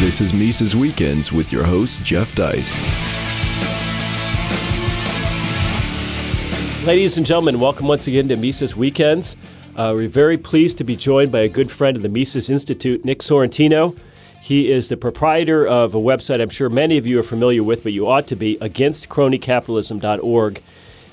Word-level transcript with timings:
This 0.00 0.20
is 0.20 0.32
Mises 0.32 0.76
Weekends 0.76 1.32
with 1.32 1.52
your 1.52 1.64
host, 1.64 2.04
Jeff 2.04 2.32
Deist. 2.36 2.72
Ladies 6.86 7.16
and 7.16 7.26
gentlemen, 7.26 7.58
welcome 7.58 7.88
once 7.88 8.06
again 8.06 8.28
to 8.28 8.36
Mises 8.36 8.76
Weekends. 8.76 9.34
Uh, 9.74 9.90
we're 9.96 10.08
very 10.08 10.38
pleased 10.38 10.78
to 10.78 10.84
be 10.84 10.94
joined 10.94 11.32
by 11.32 11.40
a 11.40 11.48
good 11.48 11.68
friend 11.68 11.96
of 11.96 12.04
the 12.04 12.08
Mises 12.08 12.48
Institute, 12.48 13.04
Nick 13.04 13.22
Sorrentino. 13.22 13.98
He 14.40 14.70
is 14.70 14.88
the 14.88 14.96
proprietor 14.96 15.66
of 15.66 15.96
a 15.96 15.98
website 15.98 16.40
I'm 16.40 16.48
sure 16.48 16.68
many 16.68 16.96
of 16.96 17.04
you 17.04 17.18
are 17.18 17.24
familiar 17.24 17.64
with, 17.64 17.82
but 17.82 17.92
you 17.92 18.06
ought 18.06 18.28
to 18.28 18.36
be, 18.36 18.56
againstcronycapitalism.org. 18.58 20.62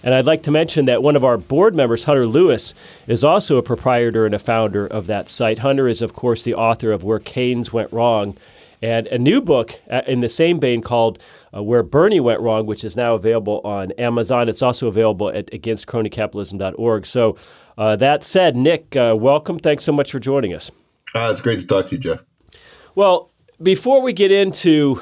And 0.03 0.13
I'd 0.13 0.27
like 0.27 0.43
to 0.43 0.51
mention 0.51 0.85
that 0.85 1.01
one 1.01 1.15
of 1.15 1.25
our 1.25 1.39
board 1.39 1.73
members, 1.73 2.03
Hunter 2.03 2.27
Lewis, 2.27 2.75
is 3.07 3.23
also 3.23 3.57
a 3.57 3.63
proprietor 3.63 4.27
and 4.27 4.35
a 4.35 4.39
founder 4.39 4.85
of 4.85 5.07
that 5.07 5.27
site. 5.27 5.57
Hunter 5.57 5.87
is, 5.87 6.03
of 6.03 6.13
course, 6.13 6.43
the 6.43 6.53
author 6.53 6.91
of 6.91 7.03
Where 7.03 7.17
Keynes 7.17 7.73
Went 7.73 7.91
Wrong, 7.91 8.37
and 8.81 9.07
a 9.07 9.17
new 9.17 9.41
book 9.41 9.79
uh, 9.89 10.01
in 10.07 10.19
the 10.19 10.29
same 10.29 10.59
vein 10.59 10.81
called 10.81 11.19
uh, 11.55 11.63
Where 11.63 11.83
Bernie 11.83 12.19
Went 12.19 12.41
Wrong, 12.41 12.65
which 12.65 12.83
is 12.83 12.95
now 12.95 13.15
available 13.15 13.61
on 13.63 13.91
Amazon. 13.93 14.49
It's 14.49 14.61
also 14.61 14.87
available 14.87 15.29
at 15.29 15.47
againstcronycapitalism.org. 15.51 17.05
So, 17.05 17.37
uh, 17.77 17.95
that 17.97 18.23
said, 18.23 18.55
Nick, 18.55 18.95
uh, 18.95 19.15
welcome. 19.17 19.59
Thanks 19.59 19.83
so 19.83 19.91
much 19.91 20.11
for 20.11 20.19
joining 20.19 20.53
us. 20.53 20.71
Uh, 21.13 21.29
it's 21.31 21.41
great 21.41 21.59
to 21.59 21.67
talk 21.67 21.87
to 21.87 21.95
you, 21.95 22.01
Jeff. 22.01 22.23
Well, 22.95 23.31
before 23.61 24.01
we 24.01 24.13
get 24.13 24.31
into 24.31 25.01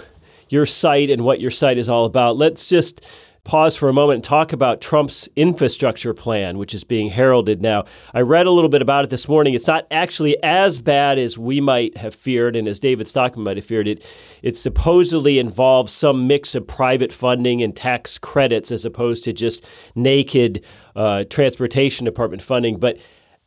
your 0.50 0.66
site 0.66 1.10
and 1.10 1.24
what 1.24 1.40
your 1.40 1.52
site 1.52 1.78
is 1.78 1.90
all 1.90 2.06
about, 2.06 2.38
let's 2.38 2.68
just 2.68 3.06
pause 3.44 3.76
for 3.76 3.90
a 3.90 3.94
moment 3.94 4.16
and 4.16 4.24
talk 4.24 4.54
about 4.54 4.80
Trump's 4.80 5.28
infrastructure 5.36 6.14
plan, 6.14 6.58
which 6.58 6.74
is 6.74 6.86
being 6.86 7.10
heralded 7.10 7.62
now. 7.62 7.84
I 8.14 8.22
read 8.22 8.46
a 8.46 8.52
little 8.52 8.70
bit 8.70 8.82
about 8.82 9.04
it 9.04 9.10
this 9.10 9.28
morning. 9.28 9.54
It's 9.54 9.68
not 9.68 9.86
actually 9.92 10.42
as 10.42 10.80
bad 10.80 11.20
as 11.20 11.38
we 11.38 11.60
might 11.60 11.98
have 11.98 12.16
feared 12.16 12.56
and 12.56 12.70
as 12.70 12.80
David 12.80 13.06
Stockman 13.08 13.44
might 13.44 13.58
have 13.58 13.66
feared 13.66 13.88
it. 13.88 14.06
It 14.44 14.56
supposedly 14.56 15.40
involves 15.40 15.92
some 15.92 16.26
mix 16.26 16.56
of 16.56 16.66
private 16.66 17.12
funding 17.12 17.62
and 17.62 17.76
tax 17.76 18.18
credits 18.18 18.72
as 18.72 18.86
opposed 18.86 19.26
to 19.26 19.34
just 19.34 19.66
naked 19.94 20.64
uh, 20.96 21.26
transportation 21.26 22.06
department 22.06 22.42
funding. 22.42 22.80
But 22.80 22.98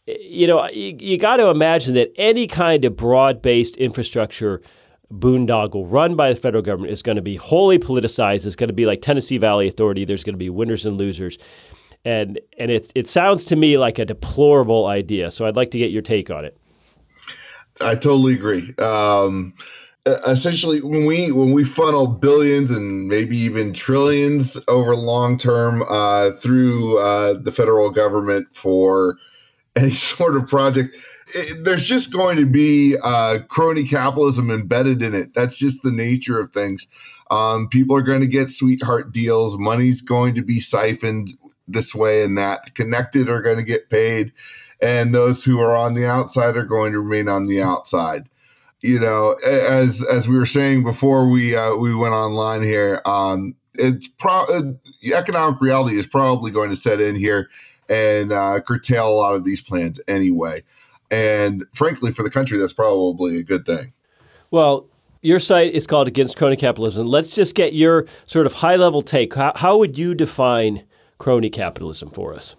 you 0.06 0.46
know, 0.46 0.68
you, 0.68 0.96
you 1.00 1.18
got 1.18 1.38
to 1.38 1.48
imagine 1.48 1.94
that 1.94 2.12
any 2.16 2.46
kind 2.46 2.84
of 2.84 2.96
broad 2.96 3.40
based 3.42 3.76
infrastructure 3.76 4.60
boondoggle 5.12 5.84
run 5.86 6.16
by 6.16 6.32
the 6.32 6.36
federal 6.36 6.62
government 6.62 6.92
is 6.92 7.02
going 7.02 7.16
to 7.16 7.22
be 7.22 7.36
wholly 7.36 7.78
politicized. 7.78 8.46
It's 8.46 8.56
going 8.56 8.68
to 8.68 8.74
be 8.74 8.86
like 8.86 9.02
Tennessee 9.02 9.38
Valley 9.38 9.68
Authority. 9.68 10.04
There's 10.04 10.24
going 10.24 10.34
to 10.34 10.38
be 10.38 10.50
winners 10.50 10.84
and 10.84 10.96
losers. 10.96 11.38
And, 12.04 12.40
and 12.58 12.70
it, 12.70 12.92
it 12.94 13.08
sounds 13.08 13.44
to 13.46 13.56
me 13.56 13.78
like 13.78 13.98
a 13.98 14.04
deplorable 14.04 14.86
idea. 14.86 15.30
So 15.30 15.46
I'd 15.46 15.56
like 15.56 15.70
to 15.72 15.78
get 15.78 15.90
your 15.90 16.02
take 16.02 16.30
on 16.30 16.44
it. 16.44 16.56
I 17.80 17.94
totally 17.94 18.34
agree. 18.34 18.74
Um, 18.78 19.54
essentially, 20.06 20.80
when 20.80 21.04
we 21.04 21.30
when 21.32 21.52
we 21.52 21.64
funnel 21.64 22.06
billions 22.06 22.70
and 22.70 23.08
maybe 23.08 23.36
even 23.36 23.72
trillions 23.72 24.56
over 24.68 24.94
long 24.94 25.36
term 25.36 25.84
uh, 25.88 26.32
through 26.40 26.98
uh, 26.98 27.34
the 27.34 27.52
federal 27.52 27.90
government 27.90 28.46
for 28.52 29.16
any 29.76 29.94
sort 29.94 30.36
of 30.36 30.48
project, 30.48 30.96
it, 31.34 31.64
there's 31.64 31.84
just 31.84 32.12
going 32.12 32.36
to 32.38 32.46
be 32.46 32.96
uh, 33.02 33.40
crony 33.48 33.84
capitalism 33.84 34.50
embedded 34.50 35.02
in 35.02 35.14
it. 35.14 35.34
That's 35.34 35.56
just 35.56 35.82
the 35.82 35.92
nature 35.92 36.40
of 36.40 36.52
things. 36.52 36.86
Um, 37.30 37.68
people 37.68 37.96
are 37.96 38.02
going 38.02 38.20
to 38.20 38.26
get 38.26 38.50
sweetheart 38.50 39.12
deals. 39.12 39.58
Money's 39.58 40.00
going 40.00 40.34
to 40.36 40.42
be 40.42 40.60
siphoned 40.60 41.36
this 41.68 41.94
way 41.94 42.22
and 42.22 42.38
that. 42.38 42.74
Connected 42.74 43.28
are 43.28 43.42
going 43.42 43.56
to 43.58 43.64
get 43.64 43.90
paid, 43.90 44.32
and 44.80 45.14
those 45.14 45.44
who 45.44 45.60
are 45.60 45.76
on 45.76 45.94
the 45.94 46.06
outside 46.06 46.56
are 46.56 46.64
going 46.64 46.92
to 46.92 47.00
remain 47.00 47.28
on 47.28 47.44
the 47.44 47.60
outside. 47.62 48.28
You 48.82 49.00
know, 49.00 49.32
as 49.44 50.04
as 50.04 50.28
we 50.28 50.36
were 50.36 50.46
saying 50.46 50.84
before 50.84 51.28
we 51.28 51.56
uh, 51.56 51.74
we 51.74 51.94
went 51.94 52.14
online 52.14 52.62
here, 52.62 53.02
um, 53.04 53.56
it's 53.74 54.06
pro- 54.06 54.44
uh, 54.44 54.62
economic 55.02 55.60
reality 55.60 55.98
is 55.98 56.06
probably 56.06 56.52
going 56.52 56.70
to 56.70 56.76
set 56.76 57.00
in 57.00 57.16
here 57.16 57.48
and 57.88 58.32
uh, 58.32 58.60
curtail 58.60 59.08
a 59.08 59.10
lot 59.10 59.34
of 59.34 59.44
these 59.44 59.60
plans 59.60 60.00
anyway. 60.08 60.62
And 61.10 61.64
frankly, 61.74 62.12
for 62.12 62.22
the 62.22 62.30
country, 62.30 62.58
that's 62.58 62.72
probably 62.72 63.38
a 63.38 63.42
good 63.42 63.64
thing. 63.64 63.92
Well, 64.50 64.86
your 65.22 65.40
site 65.40 65.74
is 65.74 65.86
called 65.86 66.08
Against 66.08 66.36
Crony 66.36 66.56
Capitalism. 66.56 67.06
Let's 67.06 67.28
just 67.28 67.54
get 67.54 67.72
your 67.72 68.06
sort 68.26 68.46
of 68.46 68.54
high 68.54 68.76
level 68.76 69.02
take. 69.02 69.34
How, 69.34 69.52
how 69.56 69.76
would 69.78 69.98
you 69.98 70.14
define 70.14 70.84
crony 71.18 71.50
capitalism 71.50 72.10
for 72.10 72.34
us? 72.34 72.56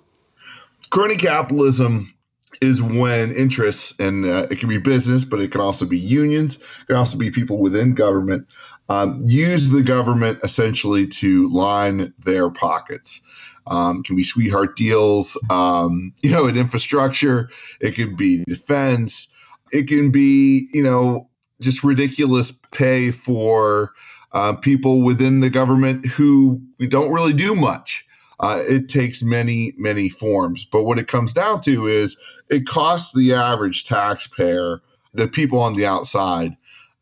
Crony 0.89 1.17
capitalism 1.17 2.13
is 2.61 2.81
when 2.81 3.33
interests, 3.33 3.94
and 3.99 4.25
uh, 4.25 4.47
it 4.49 4.59
can 4.59 4.69
be 4.69 4.77
business, 4.77 5.23
but 5.23 5.39
it 5.39 5.51
can 5.51 5.61
also 5.61 5.85
be 5.85 5.97
unions, 5.97 6.55
it 6.55 6.88
can 6.88 6.95
also 6.95 7.17
be 7.17 7.29
people 7.29 7.57
within 7.57 7.94
government, 7.94 8.47
um, 8.90 9.22
use 9.25 9.70
the 9.70 9.84
government 9.84 10.40
essentially 10.44 11.08
to 11.08 11.52
line 11.53 12.14
their 12.24 12.50
pockets. 12.50 13.22
Um, 13.68 14.02
can 14.03 14.16
be 14.16 14.24
sweetheart 14.24 14.78
deals, 14.78 15.38
um, 15.50 16.14
you 16.22 16.31
know, 16.31 16.48
in 16.48 16.58
infrastructure. 16.58 17.50
It 17.81 17.96
can 17.96 18.16
be 18.16 18.44
defense. 18.46 19.28
It 19.72 19.88
can 19.88 20.12
be, 20.12 20.70
you 20.74 20.81
know, 20.81 21.30
just 21.59 21.84
ridiculous 21.84 22.53
pay 22.72 23.12
for 23.12 23.92
uh, 24.31 24.53
people 24.53 25.02
within 25.02 25.42
the 25.42 25.50
government 25.50 26.06
who 26.06 26.62
don't 26.88 27.12
really 27.12 27.34
do 27.34 27.56
much. 27.56 28.06
Uh, 28.40 28.62
it 28.68 28.88
takes 28.88 29.24
many, 29.24 29.74
many 29.78 30.09
forms. 30.09 30.66
But 30.72 30.84
what 30.84 31.00
it 31.00 31.08
comes 31.08 31.34
down 31.34 31.62
to 31.62 31.88
is 31.88 32.16
it 32.50 32.68
costs 32.68 33.14
the 33.14 33.34
average 33.34 33.86
taxpayer, 33.86 34.81
the 35.14 35.28
people 35.28 35.59
on 35.59 35.74
the 35.74 35.86
outside, 35.88 36.56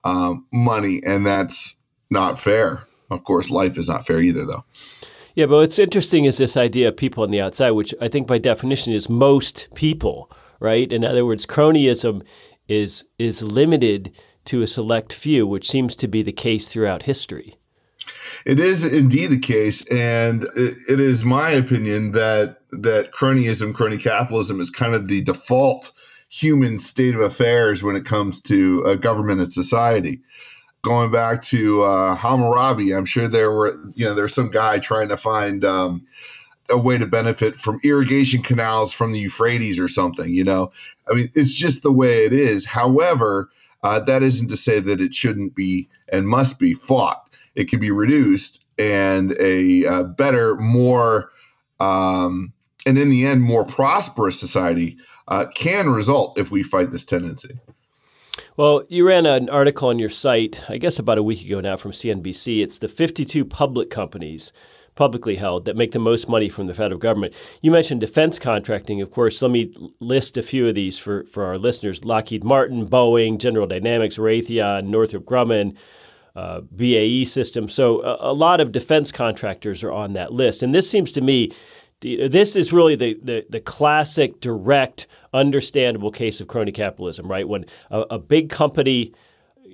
um, 0.05 0.45
money, 0.53 1.01
and 1.05 1.25
that's 1.25 1.74
not 2.09 2.39
fair. 2.39 2.83
Of 3.09 3.23
course, 3.23 3.49
life 3.49 3.77
is 3.77 3.87
not 3.87 4.05
fair 4.05 4.21
either, 4.21 4.45
though. 4.45 4.63
Yeah, 5.35 5.47
but 5.47 5.57
what's 5.57 5.79
interesting 5.79 6.25
is 6.25 6.37
this 6.37 6.55
idea 6.55 6.87
of 6.87 6.97
people 6.97 7.23
on 7.23 7.31
the 7.31 7.41
outside, 7.41 7.71
which 7.71 7.93
I 7.99 8.07
think 8.07 8.25
by 8.25 8.37
definition 8.37 8.93
is 8.93 9.09
most 9.09 9.67
people, 9.75 10.31
right? 10.59 10.91
In 10.91 11.03
other 11.03 11.25
words, 11.25 11.45
cronyism 11.45 12.23
is 12.67 13.03
is 13.19 13.41
limited 13.41 14.11
to 14.45 14.61
a 14.61 14.67
select 14.67 15.11
few, 15.11 15.45
which 15.45 15.69
seems 15.69 15.95
to 15.97 16.07
be 16.07 16.23
the 16.23 16.31
case 16.31 16.67
throughout 16.67 17.03
history. 17.03 17.55
It 18.45 18.59
is 18.59 18.85
indeed 18.85 19.27
the 19.27 19.39
case, 19.39 19.85
and 19.87 20.43
it, 20.55 20.77
it 20.87 20.99
is 20.99 21.25
my 21.25 21.49
opinion 21.49 22.11
that 22.13 22.59
that 22.71 23.11
cronyism, 23.11 23.73
crony 23.73 23.97
capitalism, 23.97 24.61
is 24.61 24.69
kind 24.69 24.95
of 24.95 25.07
the 25.07 25.21
default 25.21 25.91
human 26.29 26.79
state 26.79 27.15
of 27.15 27.21
affairs 27.21 27.83
when 27.83 27.95
it 27.95 28.05
comes 28.05 28.41
to 28.41 28.83
a 28.83 28.95
government 28.95 29.41
and 29.41 29.51
society 29.51 30.21
going 30.85 31.11
back 31.11 31.41
to 31.41 31.83
uh, 31.83 32.15
Hammurabi, 32.15 32.93
I'm 32.93 33.05
sure 33.05 33.27
there 33.27 33.51
were, 33.51 33.75
you 33.95 34.05
know, 34.05 34.13
there's 34.13 34.35
some 34.35 34.51
guy 34.51 34.77
trying 34.77 35.09
to 35.09 35.17
find 35.17 35.65
um, 35.65 36.05
a 36.69 36.77
way 36.77 36.99
to 36.99 37.07
benefit 37.07 37.59
from 37.59 37.79
irrigation 37.83 38.43
canals 38.43 38.93
from 38.93 39.11
the 39.11 39.17
Euphrates 39.17 39.79
or 39.79 39.87
something. 39.87 40.31
You 40.31 40.43
know, 40.43 40.71
I 41.09 41.15
mean, 41.15 41.31
it's 41.33 41.51
just 41.51 41.81
the 41.81 41.91
way 41.91 42.25
it 42.25 42.33
is. 42.33 42.65
However, 42.65 43.49
uh, 43.81 43.99
that 44.01 44.21
isn't 44.21 44.47
to 44.49 44.57
say 44.57 44.79
that 44.79 45.01
it 45.01 45.15
shouldn't 45.15 45.55
be 45.55 45.89
and 46.09 46.27
must 46.27 46.59
be 46.59 46.75
fought. 46.75 47.29
It 47.55 47.67
can 47.67 47.79
be 47.79 47.91
reduced, 47.91 48.63
and 48.77 49.35
a 49.39 49.87
uh, 49.87 50.03
better, 50.03 50.55
more, 50.57 51.31
um, 51.79 52.53
and 52.85 52.99
in 52.99 53.09
the 53.09 53.25
end, 53.25 53.41
more 53.41 53.65
prosperous 53.65 54.39
society 54.39 54.97
uh, 55.29 55.45
can 55.55 55.89
result 55.89 56.37
if 56.37 56.51
we 56.51 56.61
fight 56.61 56.91
this 56.91 57.05
tendency. 57.05 57.57
Well, 58.57 58.83
you 58.87 59.05
ran 59.05 59.25
an 59.25 59.49
article 59.49 59.89
on 59.89 59.99
your 59.99 60.09
site, 60.09 60.63
I 60.69 60.77
guess 60.77 60.97
about 60.97 61.17
a 61.17 61.23
week 61.23 61.45
ago 61.45 61.59
now 61.59 61.75
from 61.75 61.91
CNBC. 61.91 62.63
It's 62.63 62.77
the 62.77 62.87
52 62.87 63.43
public 63.43 63.89
companies, 63.89 64.53
publicly 64.95 65.35
held, 65.35 65.65
that 65.65 65.75
make 65.75 65.91
the 65.91 65.99
most 65.99 66.29
money 66.29 66.47
from 66.47 66.67
the 66.67 66.73
federal 66.73 66.97
government. 66.97 67.33
You 67.61 67.71
mentioned 67.71 67.99
defense 67.99 68.39
contracting. 68.39 69.01
Of 69.01 69.11
course, 69.11 69.41
let 69.41 69.51
me 69.51 69.75
list 69.99 70.37
a 70.37 70.41
few 70.41 70.69
of 70.69 70.75
these 70.75 70.97
for, 70.97 71.25
for 71.25 71.43
our 71.43 71.57
listeners 71.57 72.05
Lockheed 72.05 72.45
Martin, 72.45 72.87
Boeing, 72.87 73.39
General 73.39 73.67
Dynamics, 73.67 74.15
Raytheon, 74.15 74.85
Northrop 74.85 75.25
Grumman. 75.25 75.75
Uh, 76.37 76.59
BAE 76.59 77.23
Systems. 77.23 77.73
So 77.73 78.01
a, 78.03 78.31
a 78.31 78.33
lot 78.33 78.59
of 78.59 78.73
defense 78.73 79.09
contractors 79.09 79.83
are 79.83 79.91
on 79.93 80.11
that 80.13 80.33
list. 80.33 80.63
And 80.63 80.75
this 80.75 80.89
seems 80.89 81.13
to 81.13 81.21
me 81.21 81.53
this 82.01 82.55
is 82.55 82.71
really 82.71 82.95
the, 82.95 83.17
the, 83.23 83.45
the, 83.49 83.59
classic, 83.59 84.39
direct, 84.39 85.07
understandable 85.33 86.11
case 86.11 86.39
of 86.41 86.47
crony 86.47 86.71
capitalism, 86.71 87.27
right? 87.27 87.47
When 87.47 87.65
a, 87.89 88.01
a, 88.11 88.19
big 88.19 88.49
company 88.49 89.13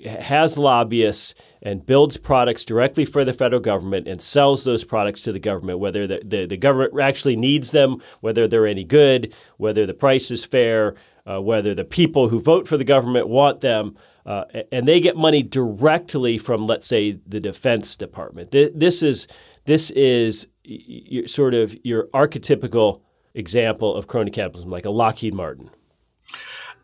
has 0.05 0.57
lobbyists 0.57 1.33
and 1.61 1.85
builds 1.85 2.17
products 2.17 2.65
directly 2.65 3.05
for 3.05 3.25
the 3.25 3.33
federal 3.33 3.61
government 3.61 4.07
and 4.07 4.21
sells 4.21 4.63
those 4.63 4.83
products 4.83 5.21
to 5.23 5.31
the 5.31 5.39
government, 5.39 5.79
whether 5.79 6.07
the, 6.07 6.21
the, 6.23 6.45
the 6.45 6.57
government 6.57 6.99
actually 6.99 7.35
needs 7.35 7.71
them, 7.71 8.01
whether 8.21 8.47
they're 8.47 8.67
any 8.67 8.83
good, 8.83 9.33
whether 9.57 9.85
the 9.85 9.93
price 9.93 10.31
is 10.31 10.45
fair, 10.45 10.95
uh, 11.29 11.41
whether 11.41 11.75
the 11.75 11.83
people 11.83 12.29
who 12.29 12.39
vote 12.39 12.67
for 12.67 12.77
the 12.77 12.83
government 12.83 13.27
want 13.27 13.61
them. 13.61 13.95
Uh, 14.25 14.43
and 14.71 14.87
they 14.87 14.99
get 14.99 15.17
money 15.17 15.41
directly 15.41 16.37
from, 16.37 16.67
let's 16.67 16.85
say, 16.85 17.17
the 17.25 17.39
Defense 17.39 17.95
Department. 17.95 18.51
This 18.51 19.01
is 19.01 19.27
this 19.65 19.89
is 19.91 20.47
your, 20.63 21.27
sort 21.27 21.53
of 21.53 21.75
your 21.83 22.07
archetypical 22.13 23.01
example 23.33 23.95
of 23.95 24.07
crony 24.07 24.31
capitalism, 24.31 24.69
like 24.69 24.85
a 24.85 24.89
Lockheed 24.89 25.33
Martin? 25.33 25.69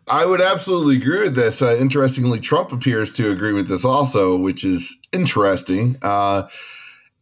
I 0.09 0.25
would 0.25 0.41
absolutely 0.41 0.95
agree 0.97 1.21
with 1.21 1.35
this. 1.35 1.61
Uh, 1.61 1.75
interestingly, 1.77 2.39
Trump 2.39 2.71
appears 2.71 3.11
to 3.13 3.29
agree 3.29 3.51
with 3.51 3.67
this 3.67 3.83
also, 3.83 4.37
which 4.37 4.63
is 4.63 4.95
interesting. 5.11 5.97
Uh, 6.01 6.47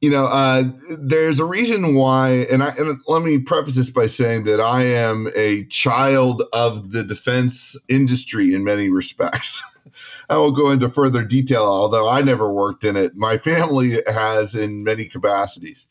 you 0.01 0.11
know, 0.11 0.27
uh, 0.27 0.65
there's 0.99 1.39
a 1.39 1.45
reason 1.45 1.95
why, 1.95 2.45
and, 2.51 2.61
I, 2.61 2.69
and 2.77 2.99
let 3.07 3.23
me 3.23 3.39
preface 3.39 3.75
this 3.75 3.89
by 3.89 4.05
saying 4.05 4.43
that 4.43 4.59
I 4.59 4.83
am 4.83 5.29
a 5.35 5.65
child 5.65 6.43
of 6.53 6.91
the 6.91 7.03
defense 7.03 7.75
industry 7.89 8.53
in 8.53 8.63
many 8.63 8.89
respects. 8.89 9.61
I 10.29 10.37
won't 10.37 10.55
go 10.55 10.71
into 10.71 10.89
further 10.89 11.23
detail, 11.23 11.63
although 11.63 12.07
I 12.07 12.21
never 12.21 12.51
worked 12.51 12.83
in 12.83 12.95
it. 12.95 13.15
My 13.15 13.37
family 13.37 14.01
has 14.07 14.55
in 14.55 14.83
many 14.83 15.05
capacities. 15.05 15.87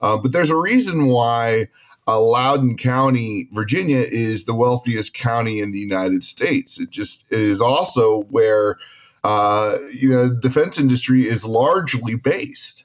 Uh, 0.00 0.16
but 0.16 0.32
there's 0.32 0.50
a 0.50 0.56
reason 0.56 1.06
why 1.06 1.68
uh, 2.06 2.20
Loudoun 2.20 2.76
County, 2.76 3.48
Virginia, 3.52 3.98
is 4.00 4.44
the 4.44 4.54
wealthiest 4.54 5.14
county 5.14 5.60
in 5.60 5.72
the 5.72 5.78
United 5.78 6.24
States. 6.24 6.80
It 6.80 6.90
just 6.90 7.26
it 7.30 7.40
is 7.40 7.60
also 7.60 8.22
where 8.24 8.78
uh, 9.24 9.78
you 9.92 10.10
know 10.10 10.32
defense 10.32 10.78
industry 10.78 11.28
is 11.28 11.44
largely 11.44 12.14
based. 12.14 12.84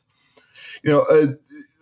You 0.83 0.92
know, 0.92 1.01
uh, 1.04 1.27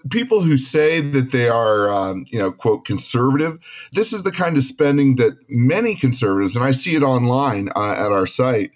people 0.09 0.41
who 0.41 0.57
say 0.57 1.01
that 1.01 1.31
they 1.31 1.49
are, 1.49 1.89
um, 1.89 2.25
you 2.29 2.39
know, 2.39 2.51
quote 2.51 2.85
conservative. 2.85 3.59
This 3.91 4.13
is 4.13 4.23
the 4.23 4.31
kind 4.31 4.57
of 4.57 4.63
spending 4.63 5.15
that 5.17 5.37
many 5.49 5.95
conservatives, 5.95 6.55
and 6.55 6.65
I 6.65 6.71
see 6.71 6.95
it 6.95 7.03
online 7.03 7.69
uh, 7.75 7.93
at 7.93 8.11
our 8.11 8.27
site. 8.27 8.71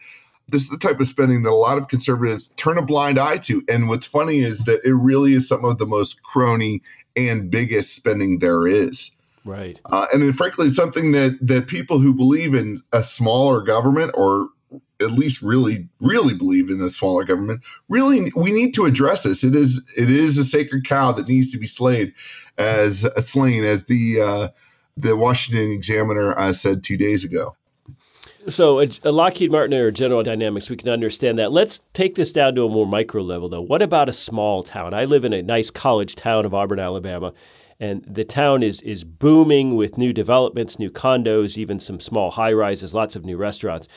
This 0.48 0.64
is 0.64 0.70
the 0.70 0.78
type 0.78 1.00
of 1.00 1.08
spending 1.08 1.44
that 1.44 1.50
a 1.50 1.56
lot 1.56 1.78
of 1.80 1.88
conservatives 1.88 2.50
turn 2.56 2.78
a 2.78 2.84
blind 2.84 3.18
eye 3.18 3.38
to. 3.40 3.64
And 3.68 3.90
what's 3.90 4.06
funny 4.06 4.40
is 4.40 4.60
that 4.66 4.82
it 4.86 4.94
really 4.94 5.34
is 5.34 5.48
some 5.48 5.66
of 5.66 5.80
the 5.80 5.88
most 5.88 6.22
crony 6.22 6.84
and 7.16 7.50
biggest 7.50 7.96
spending 7.96 8.40
there 8.40 8.68
is. 8.68 9.10
Right. 9.44 9.80
Uh, 9.86 10.08
and 10.12 10.22
then, 10.22 10.34
frankly, 10.34 10.68
it's 10.68 10.76
something 10.76 11.12
that 11.12 11.38
that 11.42 11.68
people 11.68 12.00
who 12.00 12.14
believe 12.14 12.54
in 12.54 12.80
a 12.92 13.04
smaller 13.04 13.62
government 13.62 14.12
or 14.16 14.50
at 15.02 15.12
least 15.12 15.42
really 15.42 15.88
really 16.00 16.34
believe 16.34 16.70
in 16.70 16.80
the 16.80 16.90
smaller 16.90 17.24
government 17.24 17.62
really 17.90 18.32
we 18.36 18.52
need 18.52 18.74
to 18.74 18.86
address 18.86 19.24
this 19.24 19.44
it 19.44 19.56
is 19.56 19.82
it 19.98 20.10
is 20.10 20.38
a 20.38 20.46
sacred 20.46 20.88
cow 20.88 21.12
that 21.12 21.28
needs 21.28 21.52
to 21.52 21.58
be 21.58 21.68
slayed 21.68 22.14
as 22.58 23.06
uh, 23.06 23.20
slain 23.20 23.64
as 23.64 23.86
the 23.86 24.22
uh, 24.22 24.48
the 24.98 25.16
washington 25.16 25.72
examiner 25.72 26.38
uh, 26.38 26.54
said 26.54 26.84
two 26.84 26.98
days 26.98 27.24
ago 27.24 27.56
so, 28.48 28.80
a, 28.80 28.88
a 29.04 29.12
Lockheed 29.12 29.52
Martin 29.52 29.74
or 29.74 29.90
General 29.90 30.22
Dynamics, 30.22 30.70
we 30.70 30.78
can 30.78 30.90
understand 30.90 31.40
that. 31.40 31.52
Let's 31.52 31.82
take 31.94 32.14
this 32.14 32.32
down 32.32 32.54
to 32.56 32.66
a 32.66 32.70
more 32.70 32.86
micro 32.86 33.24
level, 33.24 33.50
though. 33.50 33.62
What 33.62 33.82
about 33.82 34.08
a 34.08 34.14
small 34.14 34.62
town? 34.62 34.94
I 34.94 35.06
live 35.06 35.26
in 35.26 35.34
a 35.34 35.42
nice 35.42 35.72
college 35.72 36.14
town 36.14 36.46
of 36.46 36.54
Auburn, 36.54 36.80
Alabama, 36.80 37.34
and 37.80 38.04
the 38.08 38.26
town 38.26 38.64
is 38.64 38.82
is 38.82 39.04
booming 39.04 39.76
with 39.76 39.98
new 39.98 40.14
developments, 40.14 40.80
new 40.80 40.90
condos, 40.90 41.58
even 41.58 41.80
some 41.80 42.00
small 42.00 42.32
high 42.32 42.54
rises, 42.54 42.94
lots 42.94 43.16
of 43.16 43.26
new 43.26 43.38
restaurants. 43.38 43.88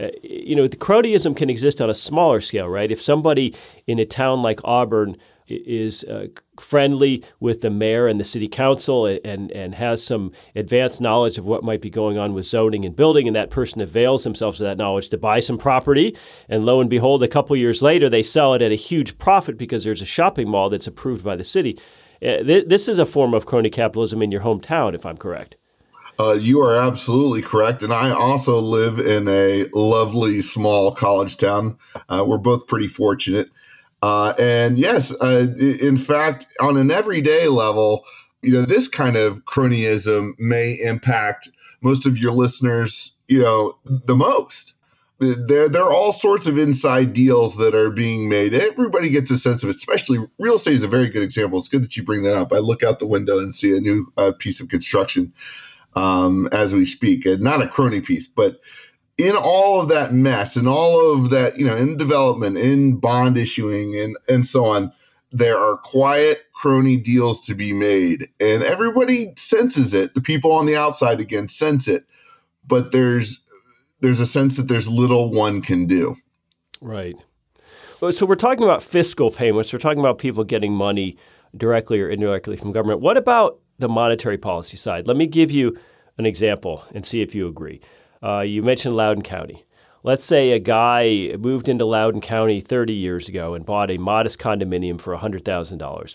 Uh, 0.00 0.08
you 0.22 0.54
know, 0.54 0.68
the 0.68 0.76
cronyism 0.76 1.36
can 1.36 1.48
exist 1.48 1.80
on 1.80 1.88
a 1.88 1.94
smaller 1.94 2.40
scale, 2.40 2.68
right? 2.68 2.90
If 2.90 3.00
somebody 3.00 3.54
in 3.86 3.98
a 3.98 4.04
town 4.04 4.42
like 4.42 4.60
Auburn 4.64 5.16
is 5.48 6.02
uh, 6.04 6.26
friendly 6.58 7.22
with 7.38 7.60
the 7.60 7.70
mayor 7.70 8.08
and 8.08 8.18
the 8.18 8.24
city 8.24 8.48
council 8.48 9.06
and, 9.06 9.50
and 9.52 9.74
has 9.74 10.02
some 10.02 10.32
advanced 10.54 11.00
knowledge 11.00 11.38
of 11.38 11.46
what 11.46 11.62
might 11.62 11.80
be 11.80 11.90
going 11.90 12.18
on 12.18 12.34
with 12.34 12.46
zoning 12.46 12.84
and 12.84 12.96
building, 12.96 13.26
and 13.26 13.36
that 13.36 13.50
person 13.50 13.80
avails 13.80 14.24
themselves 14.24 14.60
of 14.60 14.64
that 14.64 14.76
knowledge 14.76 15.08
to 15.08 15.16
buy 15.16 15.40
some 15.40 15.58
property. 15.58 16.16
And 16.48 16.66
lo 16.66 16.80
and 16.80 16.90
behold, 16.90 17.22
a 17.22 17.28
couple 17.28 17.56
years 17.56 17.80
later, 17.80 18.08
they 18.08 18.22
sell 18.22 18.54
it 18.54 18.62
at 18.62 18.72
a 18.72 18.76
huge 18.76 19.18
profit 19.18 19.56
because 19.56 19.84
there's 19.84 20.02
a 20.02 20.06
shopping 20.06 20.48
mall 20.48 20.68
that's 20.68 20.86
approved 20.88 21.24
by 21.24 21.36
the 21.36 21.44
city. 21.44 21.78
Uh, 22.22 22.42
th- 22.42 22.68
this 22.68 22.88
is 22.88 22.98
a 22.98 23.06
form 23.06 23.34
of 23.34 23.46
crony 23.46 23.70
capitalism 23.70 24.22
in 24.22 24.30
your 24.30 24.40
hometown, 24.42 24.94
if 24.94 25.04
I'm 25.04 25.16
correct. 25.16 25.56
Uh, 26.18 26.32
you 26.32 26.60
are 26.60 26.76
absolutely 26.76 27.42
correct. 27.42 27.82
And 27.82 27.92
I 27.92 28.10
also 28.10 28.58
live 28.58 28.98
in 28.98 29.28
a 29.28 29.66
lovely 29.74 30.40
small 30.40 30.92
college 30.92 31.36
town. 31.36 31.76
Uh, 32.08 32.24
we're 32.26 32.38
both 32.38 32.66
pretty 32.66 32.88
fortunate. 32.88 33.50
Uh, 34.02 34.34
and 34.38 34.78
yes, 34.78 35.12
uh, 35.22 35.46
in 35.58 35.96
fact, 35.96 36.46
on 36.60 36.76
an 36.76 36.90
everyday 36.90 37.48
level, 37.48 38.04
you 38.42 38.52
know, 38.52 38.64
this 38.64 38.88
kind 38.88 39.16
of 39.16 39.44
cronyism 39.44 40.32
may 40.38 40.74
impact 40.80 41.50
most 41.82 42.06
of 42.06 42.16
your 42.16 42.32
listeners, 42.32 43.12
you 43.28 43.40
know, 43.40 43.76
the 43.84 44.16
most. 44.16 44.74
There, 45.18 45.68
there 45.68 45.82
are 45.82 45.92
all 45.94 46.12
sorts 46.12 46.46
of 46.46 46.58
inside 46.58 47.14
deals 47.14 47.56
that 47.56 47.74
are 47.74 47.90
being 47.90 48.28
made. 48.28 48.52
Everybody 48.52 49.08
gets 49.08 49.30
a 49.30 49.38
sense 49.38 49.62
of 49.62 49.70
it, 49.70 49.76
especially 49.76 50.18
real 50.38 50.56
estate 50.56 50.74
is 50.74 50.82
a 50.82 50.88
very 50.88 51.08
good 51.08 51.22
example. 51.22 51.58
It's 51.58 51.68
good 51.68 51.82
that 51.82 51.96
you 51.96 52.02
bring 52.02 52.22
that 52.24 52.36
up. 52.36 52.52
I 52.52 52.58
look 52.58 52.82
out 52.82 52.98
the 52.98 53.06
window 53.06 53.38
and 53.38 53.54
see 53.54 53.74
a 53.74 53.80
new 53.80 54.12
uh, 54.18 54.32
piece 54.38 54.60
of 54.60 54.68
construction 54.68 55.32
um, 55.94 56.48
as 56.52 56.74
we 56.74 56.84
speak, 56.84 57.24
not 57.40 57.62
a 57.62 57.68
crony 57.68 58.02
piece, 58.02 58.26
but 58.26 58.60
in 59.18 59.34
all 59.34 59.80
of 59.80 59.88
that 59.88 60.12
mess 60.12 60.56
and 60.56 60.68
all 60.68 61.12
of 61.12 61.30
that, 61.30 61.58
you 61.58 61.66
know, 61.66 61.76
in 61.76 61.96
development, 61.96 62.58
in 62.58 62.96
bond 62.96 63.38
issuing, 63.38 63.96
and 63.98 64.16
and 64.28 64.46
so 64.46 64.66
on, 64.66 64.92
there 65.32 65.58
are 65.58 65.78
quiet 65.78 66.44
crony 66.52 66.96
deals 66.98 67.40
to 67.46 67.54
be 67.54 67.72
made, 67.72 68.28
and 68.40 68.62
everybody 68.62 69.32
senses 69.36 69.94
it. 69.94 70.14
The 70.14 70.20
people 70.20 70.52
on 70.52 70.66
the 70.66 70.76
outside 70.76 71.20
again 71.20 71.48
sense 71.48 71.88
it, 71.88 72.04
but 72.66 72.92
there's 72.92 73.40
there's 74.00 74.20
a 74.20 74.26
sense 74.26 74.56
that 74.56 74.68
there's 74.68 74.88
little 74.88 75.30
one 75.30 75.62
can 75.62 75.86
do. 75.86 76.16
Right. 76.80 77.16
So 78.10 78.26
we're 78.26 78.34
talking 78.34 78.64
about 78.64 78.82
fiscal 78.82 79.30
payments. 79.30 79.72
We're 79.72 79.78
talking 79.78 80.00
about 80.00 80.18
people 80.18 80.44
getting 80.44 80.72
money 80.72 81.16
directly 81.56 82.00
or 82.00 82.10
indirectly 82.10 82.56
from 82.56 82.72
government. 82.72 83.00
What 83.00 83.16
about 83.16 83.58
the 83.78 83.88
monetary 83.88 84.36
policy 84.36 84.76
side? 84.76 85.06
Let 85.06 85.16
me 85.16 85.26
give 85.26 85.50
you 85.50 85.78
an 86.18 86.26
example 86.26 86.84
and 86.94 87.06
see 87.06 87.22
if 87.22 87.34
you 87.34 87.48
agree. 87.48 87.80
Uh, 88.22 88.40
you 88.40 88.62
mentioned 88.62 88.96
Loudoun 88.96 89.22
County. 89.22 89.64
Let's 90.02 90.24
say 90.24 90.52
a 90.52 90.58
guy 90.58 91.34
moved 91.38 91.68
into 91.68 91.84
Loudoun 91.84 92.20
County 92.20 92.60
30 92.60 92.92
years 92.92 93.28
ago 93.28 93.54
and 93.54 93.64
bought 93.64 93.90
a 93.90 93.98
modest 93.98 94.38
condominium 94.38 95.00
for 95.00 95.16
$100,000. 95.16 96.14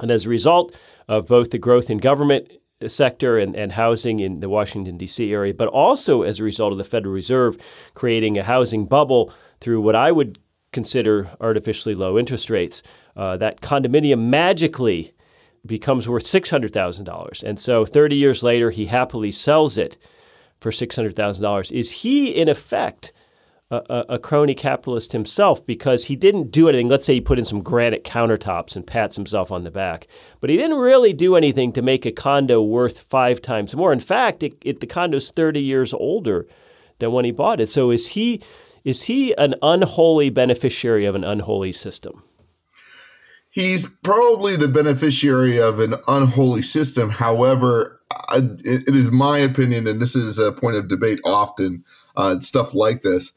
And 0.00 0.10
as 0.10 0.26
a 0.26 0.28
result 0.28 0.76
of 1.08 1.26
both 1.26 1.50
the 1.50 1.58
growth 1.58 1.88
in 1.88 1.98
government 1.98 2.50
sector 2.88 3.38
and, 3.38 3.54
and 3.56 3.72
housing 3.72 4.20
in 4.20 4.40
the 4.40 4.48
Washington, 4.48 4.96
D.C. 4.96 5.32
area, 5.32 5.54
but 5.54 5.68
also 5.68 6.22
as 6.22 6.40
a 6.40 6.42
result 6.42 6.72
of 6.72 6.78
the 6.78 6.84
Federal 6.84 7.14
Reserve 7.14 7.56
creating 7.94 8.38
a 8.38 8.42
housing 8.42 8.86
bubble 8.86 9.32
through 9.60 9.80
what 9.80 9.96
I 9.96 10.12
would 10.12 10.38
consider 10.72 11.30
artificially 11.40 11.94
low 11.94 12.18
interest 12.18 12.50
rates, 12.50 12.82
uh, 13.16 13.36
that 13.36 13.60
condominium 13.60 14.28
magically 14.28 15.12
becomes 15.64 16.08
worth 16.08 16.24
$600,000. 16.24 17.42
And 17.42 17.60
so 17.60 17.84
30 17.84 18.16
years 18.16 18.42
later, 18.42 18.70
he 18.70 18.86
happily 18.86 19.30
sells 19.30 19.76
it 19.76 19.96
for 20.60 20.70
$600,000. 20.70 21.72
Is 21.72 21.90
he, 21.90 22.30
in 22.30 22.48
effect, 22.48 23.12
a, 23.72 24.04
a, 24.10 24.18
crony 24.18 24.54
capitalist 24.54 25.12
himself 25.12 25.64
because 25.64 26.04
he 26.04 26.16
didn't 26.16 26.50
do 26.50 26.68
anything? 26.68 26.88
Let's 26.88 27.04
say 27.04 27.14
he 27.14 27.20
put 27.20 27.38
in 27.38 27.44
some 27.44 27.62
granite 27.62 28.04
countertops 28.04 28.76
and 28.76 28.86
pats 28.86 29.16
himself 29.16 29.50
on 29.50 29.64
the 29.64 29.70
back, 29.70 30.06
but 30.40 30.50
he 30.50 30.56
didn't 30.56 30.78
really 30.78 31.12
do 31.12 31.36
anything 31.36 31.72
to 31.72 31.82
make 31.82 32.04
a 32.04 32.12
condo 32.12 32.62
worth 32.62 33.00
five 33.00 33.40
times 33.40 33.74
more. 33.74 33.92
In 33.92 34.00
fact, 34.00 34.42
it, 34.42 34.54
it, 34.62 34.80
the 34.80 34.86
condo's 34.86 35.30
30 35.30 35.60
years 35.60 35.94
older 35.94 36.46
than 36.98 37.12
when 37.12 37.24
he 37.24 37.30
bought 37.30 37.60
it. 37.60 37.70
So 37.70 37.90
is 37.90 38.08
he, 38.08 38.42
is 38.84 39.02
he 39.02 39.32
an 39.36 39.54
unholy 39.62 40.28
beneficiary 40.30 41.06
of 41.06 41.14
an 41.14 41.24
unholy 41.24 41.72
system? 41.72 42.22
He's 43.50 43.86
probably 44.02 44.56
the 44.56 44.68
beneficiary 44.68 45.58
of 45.58 45.78
an 45.78 45.94
unholy 46.08 46.62
system. 46.62 47.10
However, 47.10 48.00
I, 48.28 48.38
it, 48.64 48.88
it 48.88 48.96
is 48.96 49.10
my 49.10 49.38
opinion, 49.38 49.86
and 49.86 50.00
this 50.00 50.16
is 50.16 50.38
a 50.38 50.52
point 50.52 50.76
of 50.76 50.88
debate 50.88 51.20
often, 51.24 51.84
uh, 52.16 52.40
stuff 52.40 52.74
like 52.74 53.02
this. 53.02 53.32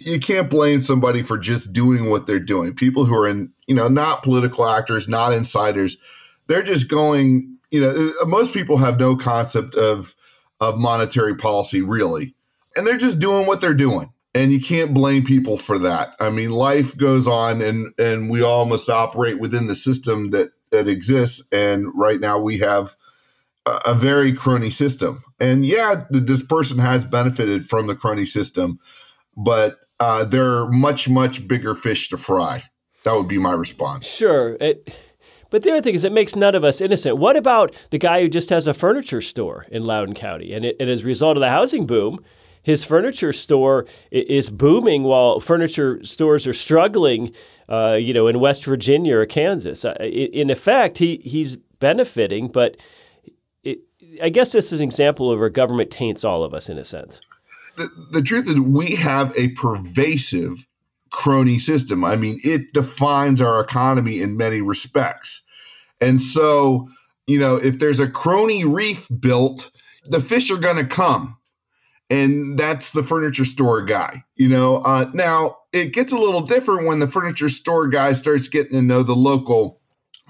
You 0.00 0.18
can't 0.18 0.50
blame 0.50 0.82
somebody 0.82 1.22
for 1.22 1.38
just 1.38 1.72
doing 1.72 2.10
what 2.10 2.26
they're 2.26 2.40
doing. 2.40 2.74
People 2.74 3.04
who 3.04 3.14
are 3.14 3.28
in, 3.28 3.52
you 3.66 3.74
know, 3.74 3.88
not 3.88 4.22
political 4.22 4.66
actors, 4.66 5.08
not 5.08 5.32
insiders, 5.32 5.98
they're 6.46 6.62
just 6.62 6.88
going, 6.88 7.56
you 7.70 7.80
know, 7.80 8.12
uh, 8.20 8.26
most 8.26 8.52
people 8.54 8.76
have 8.78 8.98
no 8.98 9.16
concept 9.16 9.74
of 9.74 10.14
of 10.60 10.76
monetary 10.76 11.34
policy 11.34 11.80
really. 11.80 12.34
And 12.76 12.86
they're 12.86 12.98
just 12.98 13.18
doing 13.18 13.46
what 13.46 13.60
they're 13.60 13.74
doing. 13.74 14.12
And 14.34 14.52
you 14.52 14.60
can't 14.60 14.94
blame 14.94 15.24
people 15.24 15.58
for 15.58 15.78
that. 15.78 16.14
I 16.20 16.30
mean, 16.30 16.50
life 16.50 16.96
goes 16.96 17.26
on 17.26 17.62
and 17.62 17.92
and 17.98 18.30
we 18.30 18.42
all 18.42 18.64
must 18.64 18.88
operate 18.88 19.38
within 19.38 19.66
the 19.66 19.74
system 19.74 20.30
that 20.30 20.50
that 20.70 20.88
exists. 20.88 21.42
And 21.52 21.88
right 21.94 22.20
now 22.20 22.38
we 22.38 22.58
have 22.58 22.96
a 23.66 23.94
very 23.94 24.32
crony 24.32 24.70
system. 24.70 25.22
And 25.38 25.66
yeah, 25.66 26.04
this 26.10 26.42
person 26.42 26.78
has 26.78 27.04
benefited 27.04 27.68
from 27.68 27.86
the 27.86 27.94
crony 27.94 28.26
system, 28.26 28.78
but 29.36 29.78
uh, 30.00 30.24
there 30.24 30.56
are 30.56 30.70
much, 30.70 31.08
much 31.08 31.46
bigger 31.46 31.74
fish 31.74 32.08
to 32.08 32.16
fry. 32.16 32.64
That 33.04 33.12
would 33.12 33.28
be 33.28 33.38
my 33.38 33.52
response. 33.52 34.06
Sure. 34.06 34.56
It, 34.60 34.94
but 35.50 35.62
the 35.62 35.70
other 35.70 35.82
thing 35.82 35.94
is, 35.94 36.04
it 36.04 36.12
makes 36.12 36.34
none 36.34 36.54
of 36.54 36.64
us 36.64 36.80
innocent. 36.80 37.18
What 37.18 37.36
about 37.36 37.74
the 37.90 37.98
guy 37.98 38.22
who 38.22 38.28
just 38.28 38.50
has 38.50 38.66
a 38.66 38.74
furniture 38.74 39.20
store 39.20 39.66
in 39.70 39.84
Loudoun 39.84 40.14
County? 40.14 40.52
And, 40.52 40.64
it, 40.64 40.76
and 40.80 40.90
as 40.90 41.02
a 41.02 41.06
result 41.06 41.36
of 41.36 41.40
the 41.40 41.48
housing 41.48 41.86
boom, 41.86 42.24
his 42.62 42.84
furniture 42.84 43.32
store 43.32 43.86
is 44.10 44.50
booming 44.50 45.02
while 45.04 45.40
furniture 45.40 46.04
stores 46.04 46.46
are 46.46 46.52
struggling, 46.52 47.32
uh, 47.68 47.94
you 47.94 48.12
know, 48.12 48.26
in 48.26 48.38
West 48.38 48.64
Virginia 48.64 49.16
or 49.16 49.26
Kansas. 49.26 49.84
Uh, 49.84 49.94
in 50.00 50.50
effect, 50.50 50.98
he, 50.98 51.20
he's 51.24 51.56
benefiting, 51.78 52.48
but 52.48 52.76
I 54.22 54.28
guess 54.28 54.52
this 54.52 54.72
is 54.72 54.80
an 54.80 54.86
example 54.86 55.30
of 55.30 55.38
where 55.38 55.48
government 55.48 55.90
taints 55.90 56.24
all 56.24 56.42
of 56.42 56.52
us 56.52 56.68
in 56.68 56.78
a 56.78 56.84
sense. 56.84 57.20
The, 58.10 58.22
truth 58.22 58.48
is 58.48 58.58
we 58.58 58.94
have 58.94 59.32
a 59.36 59.48
pervasive 59.50 60.64
crony 61.10 61.58
system. 61.58 62.04
I 62.04 62.16
mean, 62.16 62.40
it 62.44 62.72
defines 62.72 63.40
our 63.40 63.60
economy 63.60 64.20
in 64.20 64.36
many 64.36 64.60
respects. 64.60 65.42
And 66.00 66.20
so, 66.20 66.88
you 67.26 67.38
know, 67.38 67.56
if 67.56 67.78
there's 67.78 68.00
a 68.00 68.08
crony 68.08 68.64
reef 68.64 69.06
built, 69.20 69.70
the 70.04 70.20
fish 70.20 70.50
are 70.50 70.56
going 70.56 70.76
to 70.76 70.86
come. 70.86 71.36
And 72.08 72.58
that's 72.58 72.90
the 72.90 73.04
furniture 73.04 73.44
store 73.44 73.82
guy, 73.82 74.24
you 74.34 74.48
know. 74.48 74.78
Uh, 74.78 75.08
now 75.14 75.58
it 75.72 75.92
gets 75.92 76.12
a 76.12 76.18
little 76.18 76.40
different 76.40 76.86
when 76.86 76.98
the 76.98 77.06
furniture 77.06 77.48
store 77.48 77.86
guy 77.86 78.14
starts 78.14 78.48
getting 78.48 78.72
to 78.72 78.82
know 78.82 79.04
the 79.04 79.14
local 79.14 79.80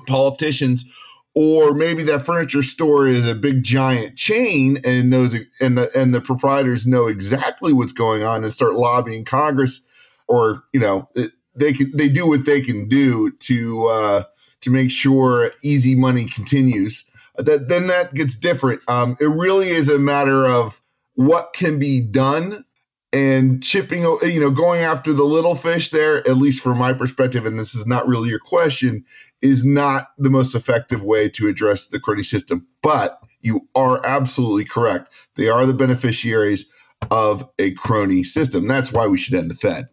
politicians 0.07 0.85
or 1.34 1.75
maybe 1.75 2.02
that 2.02 2.26
furniture 2.26 2.62
store 2.62 3.06
is 3.06 3.26
a 3.26 3.34
big 3.34 3.62
giant 3.62 4.16
chain 4.16 4.80
and 4.84 5.10
knows 5.10 5.34
and 5.60 5.78
the 5.78 5.96
and 5.96 6.14
the 6.14 6.20
proprietors 6.20 6.87
know 6.87 7.06
exactly 7.06 7.72
what's 7.72 7.92
going 7.92 8.22
on 8.22 8.42
and 8.42 8.52
start 8.52 8.75
lobbying 8.75 9.25
Congress 9.25 9.80
or 10.26 10.64
you 10.72 10.80
know 10.80 11.08
they 11.54 11.72
can 11.72 11.92
they 11.94 12.08
do 12.08 12.26
what 12.26 12.44
they 12.44 12.60
can 12.60 12.88
do 12.88 13.30
to 13.32 13.87
uh, 13.87 14.25
to 14.62 14.70
make 14.70 14.90
sure 14.90 15.52
easy 15.62 15.94
money 15.94 16.25
continues. 16.26 17.04
That 17.37 17.68
then 17.68 17.87
that 17.87 18.14
gets 18.14 18.37
different. 18.37 18.80
Um, 18.88 19.16
it 19.20 19.28
really 19.28 19.68
is 19.68 19.88
a 19.88 19.99
matter 19.99 20.46
of 20.46 20.80
what 21.14 21.52
can 21.52 21.78
be 21.78 22.00
done 22.00 22.64
and 23.12 23.62
chipping 23.62 24.06
uh, 24.06 24.16
you 24.22 24.40
know 24.40 24.50
going 24.50 24.82
after 24.82 25.12
the 25.12 25.24
little 25.24 25.56
fish 25.56 25.90
there 25.90 26.26
at 26.28 26.36
least 26.36 26.62
from 26.62 26.78
my 26.78 26.92
perspective 26.92 27.44
and 27.44 27.58
this 27.58 27.74
is 27.74 27.86
not 27.86 28.06
really 28.06 28.28
your 28.28 28.38
question 28.38 29.04
is 29.42 29.64
not 29.64 30.08
the 30.18 30.30
most 30.30 30.54
effective 30.54 31.02
way 31.02 31.28
to 31.28 31.48
address 31.48 31.86
the 31.86 32.00
crony 32.00 32.22
system. 32.22 32.66
But 32.82 33.20
you 33.40 33.66
are 33.74 34.04
absolutely 34.04 34.64
correct. 34.64 35.12
They 35.36 35.48
are 35.48 35.66
the 35.66 35.74
beneficiaries 35.74 36.66
of 37.10 37.48
a 37.58 37.72
crony 37.72 38.22
system. 38.22 38.66
That's 38.66 38.92
why 38.92 39.06
we 39.06 39.18
should 39.18 39.34
end 39.34 39.50
the 39.50 39.54
fed 39.54 39.88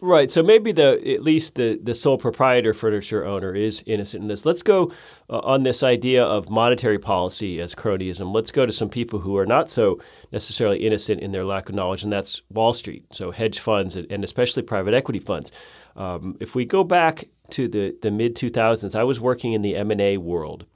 Right. 0.00 0.30
So 0.30 0.42
maybe 0.42 0.72
the 0.72 1.00
at 1.14 1.22
least 1.22 1.54
the 1.54 1.80
the 1.82 1.94
sole 1.94 2.18
proprietor 2.18 2.74
furniture 2.74 3.24
owner 3.24 3.54
is 3.54 3.82
innocent 3.86 4.22
in 4.22 4.28
this. 4.28 4.44
Let's 4.44 4.62
go 4.62 4.92
uh, 5.30 5.38
on 5.38 5.62
this 5.62 5.82
idea 5.82 6.22
of 6.22 6.50
monetary 6.50 6.98
policy 6.98 7.60
as 7.62 7.74
cronyism. 7.74 8.34
Let's 8.34 8.50
go 8.50 8.66
to 8.66 8.72
some 8.72 8.90
people 8.90 9.20
who 9.20 9.38
are 9.38 9.46
not 9.46 9.70
so 9.70 9.98
necessarily 10.30 10.86
innocent 10.86 11.20
in 11.22 11.32
their 11.32 11.46
lack 11.46 11.70
of 11.70 11.74
knowledge, 11.74 12.02
and 12.02 12.12
that's 12.12 12.42
Wall 12.50 12.74
Street. 12.74 13.06
So 13.10 13.30
hedge 13.30 13.58
funds 13.58 13.96
and, 13.96 14.06
and 14.12 14.22
especially 14.22 14.62
private 14.62 14.92
equity 14.92 15.18
funds. 15.18 15.50
Um, 15.96 16.36
if 16.40 16.54
we 16.54 16.66
go 16.66 16.84
back 16.84 17.28
to 17.50 17.66
the 17.66 17.96
the 18.02 18.10
mid 18.10 18.36
2000s, 18.36 18.94
I 18.94 19.04
was 19.04 19.18
working 19.18 19.54
in 19.54 19.62
the 19.62 19.76
M 19.76 19.90
and 19.90 20.00
A 20.02 20.18
world, 20.18 20.66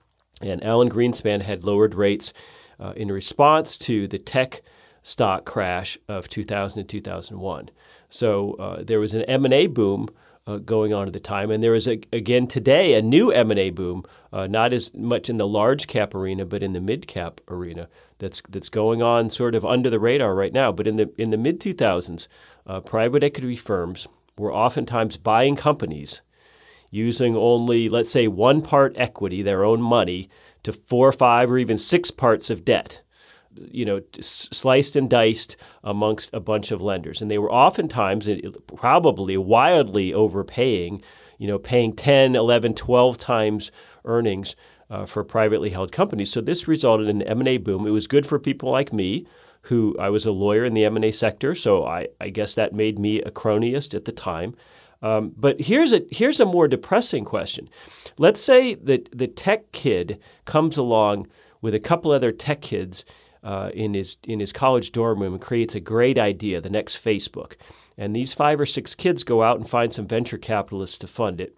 and 0.40 0.64
Alan 0.64 0.88
Greenspan 0.88 1.42
had 1.42 1.62
lowered 1.62 1.94
rates 1.94 2.32
uh, 2.78 2.94
in 2.96 3.12
response 3.12 3.76
to 3.78 4.08
the 4.08 4.18
tech 4.18 4.62
stock 5.02 5.44
crash 5.44 5.98
of 6.08 6.28
2000 6.28 6.80
and 6.80 6.88
2001. 6.88 7.70
So 8.10 8.54
uh, 8.54 8.82
there 8.82 9.00
was 9.00 9.14
an 9.14 9.22
M&A 9.22 9.66
boom 9.66 10.08
uh, 10.46 10.58
going 10.58 10.92
on 10.92 11.06
at 11.06 11.12
the 11.12 11.20
time, 11.20 11.50
and 11.50 11.62
there 11.62 11.74
is 11.74 11.86
a, 11.86 12.00
again 12.12 12.46
today 12.46 12.94
a 12.94 13.02
new 13.02 13.30
M&A 13.30 13.70
boom, 13.70 14.04
uh, 14.32 14.46
not 14.46 14.72
as 14.72 14.92
much 14.94 15.30
in 15.30 15.36
the 15.36 15.46
large 15.46 15.86
cap 15.86 16.14
arena, 16.14 16.44
but 16.44 16.62
in 16.62 16.72
the 16.72 16.80
mid 16.80 17.06
cap 17.06 17.40
arena. 17.48 17.88
That's 18.18 18.42
that's 18.48 18.68
going 18.68 19.00
on 19.02 19.30
sort 19.30 19.54
of 19.54 19.64
under 19.64 19.88
the 19.88 20.00
radar 20.00 20.34
right 20.34 20.52
now. 20.52 20.72
But 20.72 20.86
in 20.86 20.96
the 20.96 21.10
in 21.16 21.30
the 21.30 21.36
mid 21.36 21.60
2000s, 21.60 22.26
uh, 22.66 22.80
private 22.80 23.22
equity 23.22 23.56
firms 23.56 24.08
were 24.36 24.52
oftentimes 24.52 25.16
buying 25.16 25.56
companies 25.56 26.20
using 26.90 27.36
only 27.36 27.88
let's 27.88 28.10
say 28.10 28.26
one 28.26 28.60
part 28.62 28.94
equity, 28.96 29.42
their 29.42 29.64
own 29.64 29.80
money, 29.80 30.28
to 30.64 30.72
four, 30.72 31.12
five, 31.12 31.50
or 31.50 31.58
even 31.58 31.78
six 31.78 32.10
parts 32.10 32.50
of 32.50 32.64
debt 32.64 33.00
you 33.56 33.84
know, 33.84 34.00
sliced 34.20 34.96
and 34.96 35.10
diced 35.10 35.56
amongst 35.82 36.30
a 36.32 36.40
bunch 36.40 36.70
of 36.70 36.80
lenders. 36.80 37.20
And 37.20 37.30
they 37.30 37.38
were 37.38 37.52
oftentimes, 37.52 38.28
probably 38.76 39.36
wildly 39.36 40.14
overpaying, 40.14 41.02
you 41.38 41.48
know, 41.48 41.58
paying 41.58 41.94
10, 41.94 42.36
11, 42.36 42.74
12 42.74 43.18
times 43.18 43.70
earnings 44.04 44.54
uh, 44.88 45.06
for 45.06 45.24
privately 45.24 45.70
held 45.70 45.92
companies. 45.92 46.32
So 46.32 46.40
this 46.40 46.68
resulted 46.68 47.08
in 47.08 47.22
an 47.22 47.28
M&A 47.28 47.58
boom. 47.58 47.86
It 47.86 47.90
was 47.90 48.06
good 48.06 48.26
for 48.26 48.38
people 48.38 48.70
like 48.70 48.92
me, 48.92 49.26
who 49.62 49.96
I 49.98 50.08
was 50.08 50.26
a 50.26 50.32
lawyer 50.32 50.64
in 50.64 50.74
the 50.74 50.84
M&A 50.84 51.12
sector, 51.12 51.54
so 51.54 51.86
I, 51.86 52.08
I 52.20 52.30
guess 52.30 52.54
that 52.54 52.72
made 52.72 52.98
me 52.98 53.20
a 53.20 53.30
cronyist 53.30 53.94
at 53.94 54.04
the 54.04 54.12
time. 54.12 54.54
Um, 55.02 55.32
but 55.36 55.62
here's 55.62 55.92
a 55.92 56.02
here's 56.10 56.40
a 56.40 56.44
more 56.44 56.68
depressing 56.68 57.24
question. 57.24 57.70
Let's 58.18 58.42
say 58.42 58.74
that 58.74 59.08
the 59.16 59.28
tech 59.28 59.72
kid 59.72 60.18
comes 60.44 60.76
along 60.76 61.26
with 61.62 61.74
a 61.74 61.80
couple 61.80 62.10
other 62.10 62.32
tech 62.32 62.60
kids 62.60 63.04
uh, 63.42 63.70
in 63.74 63.94
his 63.94 64.16
in 64.24 64.40
his 64.40 64.52
college 64.52 64.92
dorm 64.92 65.20
room 65.20 65.32
and 65.34 65.42
creates 65.42 65.74
a 65.74 65.80
great 65.80 66.18
idea, 66.18 66.60
the 66.60 66.70
next 66.70 67.02
Facebook. 67.02 67.54
And 67.96 68.16
these 68.16 68.32
five 68.32 68.60
or 68.60 68.66
six 68.66 68.94
kids 68.94 69.24
go 69.24 69.42
out 69.42 69.58
and 69.58 69.68
find 69.68 69.92
some 69.92 70.06
venture 70.06 70.38
capitalists 70.38 70.98
to 70.98 71.06
fund 71.06 71.40
it. 71.40 71.56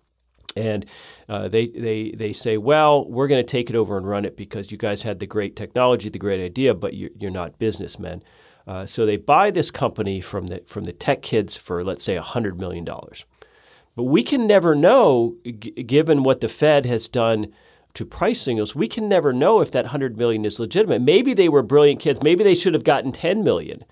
And 0.57 0.85
uh, 1.29 1.49
they, 1.49 1.69
they, 1.69 2.11
they 2.11 2.33
say, 2.33 2.57
well, 2.57 3.09
we're 3.09 3.29
going 3.29 3.45
to 3.45 3.51
take 3.51 3.71
it 3.71 3.77
over 3.77 3.97
and 3.97 4.07
run 4.07 4.25
it 4.25 4.37
because 4.37 4.71
you 4.71 4.77
guys 4.77 5.03
had 5.03 5.19
the 5.19 5.27
great 5.27 5.57
technology, 5.57 6.09
the 6.09 6.19
great 6.19 6.45
idea, 6.45 6.75
but 6.75 6.95
you're, 6.95 7.11
you're 7.19 7.31
not 7.31 7.59
businessmen. 7.59 8.23
Uh, 8.67 8.87
so 8.87 9.07
they 9.07 9.17
buy 9.17 9.51
this 9.51 9.71
company 9.71 10.21
from 10.21 10.49
the, 10.49 10.62
from 10.67 10.85
the 10.85 10.93
tech 10.93 11.23
kids 11.23 11.57
for, 11.57 11.83
let's 11.83 12.05
say, 12.05 12.17
$100 12.17 12.59
million. 12.59 12.85
But 12.85 14.05
we 14.05 14.23
can 14.23 14.47
never 14.47 14.75
know, 14.75 15.37
g- 15.45 15.71
given 15.71 16.23
what 16.23 16.41
the 16.41 16.49
Fed 16.49 16.87
has 16.87 17.09
done 17.09 17.53
to 17.95 18.07
price 18.07 18.41
signals, 18.41 18.75
we 18.75 18.89
can 18.89 19.09
never 19.09 19.33
know 19.33 19.61
if 19.61 19.71
that 19.73 19.85
100 19.85 20.17
million 20.17 20.45
is 20.45 20.59
legitimate. 20.59 21.03
Maybe 21.03 21.35
they 21.35 21.49
were 21.49 21.63
brilliant 21.63 22.01
kids. 22.01 22.23
Maybe 22.23 22.43
they 22.43 22.55
should 22.55 22.75
have 22.75 22.85
gotten 22.85 23.13
10 23.13 23.45
million, 23.45 23.85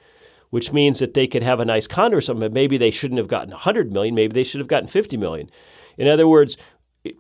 which 0.50 0.72
means 0.72 0.98
that 1.00 1.14
they 1.14 1.26
could 1.26 1.42
have 1.42 1.60
a 1.60 1.64
nice 1.64 1.86
condo 1.86 2.16
or 2.16 2.20
something. 2.20 2.48
But 2.48 2.54
maybe 2.54 2.78
they 2.78 2.90
shouldn't 2.90 3.18
have 3.18 3.28
gotten 3.28 3.50
100 3.50 3.92
million. 3.92 4.14
Maybe 4.14 4.32
they 4.32 4.44
should 4.44 4.60
have 4.60 4.68
gotten 4.68 4.88
50 4.88 5.16
million. 5.16 5.50
In 5.98 6.08
other 6.08 6.26
words, 6.26 6.56
it, 7.04 7.16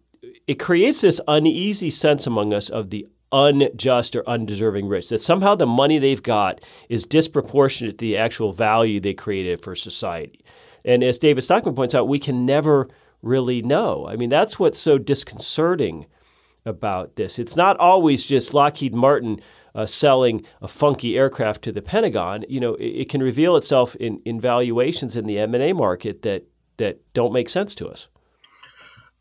it 0.46 0.54
creates 0.54 1.00
this 1.00 1.20
uneasy 1.28 1.90
sense 1.90 2.26
among 2.26 2.54
us 2.54 2.70
of 2.70 2.90
the 2.90 3.06
unjust 3.32 4.16
or 4.16 4.28
undeserving 4.28 4.88
rich, 4.88 5.08
that 5.08 5.22
somehow 5.22 5.54
the 5.54 5.66
money 5.66 5.98
they've 5.98 6.22
got 6.22 6.60
is 6.88 7.04
disproportionate 7.04 7.98
to 7.98 8.04
the 8.04 8.16
actual 8.16 8.52
value 8.52 8.98
they 8.98 9.14
created 9.14 9.62
for 9.62 9.76
society. 9.76 10.44
And 10.84 11.04
as 11.04 11.18
David 11.18 11.42
Stockman 11.42 11.74
points 11.74 11.94
out, 11.94 12.08
we 12.08 12.18
can 12.18 12.44
never 12.44 12.88
really 13.22 13.62
know. 13.62 14.06
I 14.08 14.16
mean, 14.16 14.30
that's 14.30 14.58
what's 14.58 14.78
so 14.78 14.98
disconcerting 14.98 16.06
about 16.64 17.16
this. 17.16 17.38
It's 17.38 17.56
not 17.56 17.76
always 17.78 18.24
just 18.24 18.54
Lockheed 18.54 18.94
Martin 18.94 19.40
uh, 19.74 19.86
selling 19.86 20.44
a 20.60 20.68
funky 20.68 21.16
aircraft 21.16 21.62
to 21.62 21.72
the 21.72 21.82
Pentagon. 21.82 22.44
You 22.48 22.60
know, 22.60 22.74
it, 22.74 22.86
it, 22.86 23.08
can 23.08 23.22
reveal 23.22 23.56
itself 23.56 23.94
in, 23.96 24.20
in 24.24 24.40
valuations 24.40 25.16
in 25.16 25.26
the 25.26 25.38
M&A 25.38 25.72
market 25.72 26.22
that, 26.22 26.44
that 26.78 27.00
don't 27.14 27.32
make 27.32 27.48
sense 27.48 27.74
to 27.76 27.88
us. 27.88 28.08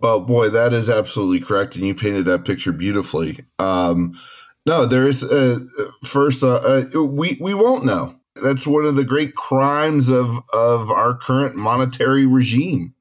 Well, 0.02 0.22
boy, 0.22 0.50
that 0.50 0.74
is 0.74 0.90
absolutely 0.90 1.42
correct, 1.42 1.76
and 1.76 1.86
you 1.86 1.94
painted 1.94 2.26
that 2.26 2.46
picture 2.46 2.72
beautifully. 2.72 3.40
Um, 3.60 4.18
no, 4.66 4.86
there 4.86 5.08
is 5.08 5.24
uh, 5.24 5.60
first 6.06 6.42
uh, 6.42 6.86
uh, 6.96 7.04
we 7.04 7.38
we 7.42 7.54
won't 7.54 7.84
know. 7.84 8.16
That's 8.42 8.66
one 8.66 8.86
of 8.86 8.96
the 8.96 9.04
great 9.04 9.36
crimes 9.36 10.08
of 10.08 10.38
of 10.54 10.90
our 10.90 11.18
current 11.18 11.56
monetary 11.56 12.26
regime 12.26 12.94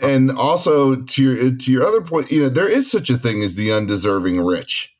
and 0.00 0.30
also 0.30 0.96
to 0.96 1.22
your 1.22 1.50
to 1.50 1.72
your 1.72 1.86
other 1.86 2.00
point, 2.00 2.30
you 2.30 2.42
know, 2.42 2.48
there 2.48 2.68
is 2.68 2.90
such 2.90 3.10
a 3.10 3.18
thing 3.18 3.42
as 3.42 3.54
the 3.54 3.72
undeserving 3.72 4.40
rich. 4.40 4.92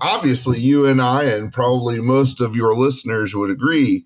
Obviously, 0.00 0.60
you 0.60 0.86
and 0.86 1.02
I, 1.02 1.24
and 1.24 1.52
probably 1.52 2.00
most 2.00 2.40
of 2.40 2.54
your 2.54 2.76
listeners 2.76 3.34
would 3.34 3.50
agree 3.50 4.04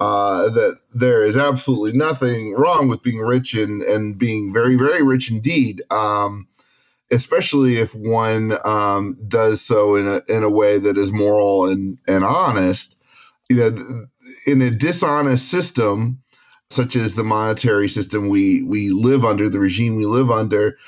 uh, 0.00 0.48
that 0.50 0.78
there 0.94 1.22
is 1.22 1.36
absolutely 1.36 1.96
nothing 1.96 2.54
wrong 2.54 2.88
with 2.88 3.02
being 3.02 3.18
rich 3.18 3.54
and 3.54 3.82
and 3.82 4.18
being 4.18 4.52
very 4.52 4.76
very 4.76 5.02
rich 5.02 5.30
indeed. 5.30 5.82
Um, 5.90 6.46
especially 7.12 7.78
if 7.78 7.92
one 7.94 8.56
um, 8.64 9.18
does 9.26 9.60
so 9.60 9.96
in 9.96 10.06
a 10.06 10.22
in 10.28 10.42
a 10.42 10.50
way 10.50 10.78
that 10.78 10.96
is 10.96 11.12
moral 11.12 11.66
and 11.66 11.98
and 12.06 12.24
honest. 12.24 12.96
You 13.48 13.56
know, 13.56 14.06
in 14.46 14.62
a 14.62 14.70
dishonest 14.70 15.48
system, 15.48 16.22
such 16.70 16.96
as 16.96 17.14
the 17.14 17.24
monetary 17.24 17.88
system 17.88 18.28
we 18.28 18.62
we 18.62 18.90
live 18.90 19.24
under, 19.24 19.48
the 19.48 19.58
regime 19.58 19.96
we 19.96 20.06
live 20.06 20.30
under, 20.30 20.78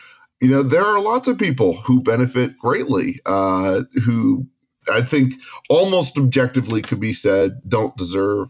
you 0.40 0.48
know, 0.48 0.62
there 0.62 0.84
are 0.84 1.00
lots 1.00 1.28
of 1.28 1.38
people 1.38 1.76
who 1.82 2.00
benefit 2.00 2.58
greatly, 2.58 3.20
uh, 3.26 3.82
who 4.04 4.46
I 4.90 5.02
think 5.02 5.34
almost 5.68 6.16
objectively 6.18 6.82
could 6.82 7.00
be 7.00 7.12
said 7.12 7.60
don't 7.68 7.96
deserve 7.96 8.48